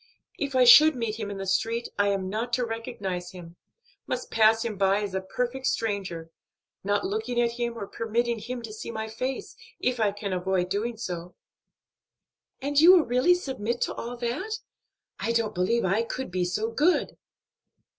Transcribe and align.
If 0.39 0.55
I 0.55 0.63
should 0.63 0.95
meet 0.95 1.19
him 1.19 1.29
in 1.29 1.37
the 1.37 1.45
street 1.45 1.89
I 1.99 2.07
am 2.07 2.27
not 2.27 2.53
to 2.53 2.65
recognize 2.65 3.33
him; 3.33 3.55
must 4.07 4.31
pass 4.31 4.65
him 4.65 4.75
by 4.75 5.03
as 5.03 5.13
a 5.13 5.21
perfect 5.21 5.67
stranger, 5.67 6.31
not 6.83 7.05
looking 7.05 7.39
at 7.39 7.51
him 7.51 7.77
or 7.77 7.85
permitting 7.85 8.39
him 8.39 8.63
to 8.63 8.73
see 8.73 8.89
my 8.89 9.07
face, 9.07 9.55
if 9.79 9.99
I 9.99 10.11
can 10.11 10.33
avoid 10.33 10.69
doing 10.69 10.97
so." 10.97 11.35
"And 12.63 12.75
will 12.77 12.81
you 12.81 13.03
really 13.03 13.35
submit 13.35 13.79
to 13.81 13.93
all 13.93 14.17
that? 14.17 14.55
I 15.19 15.33
don't 15.33 15.53
believe 15.53 15.85
I 15.85 16.01
could 16.01 16.31
be 16.31 16.45
so 16.45 16.71
good." 16.71 17.15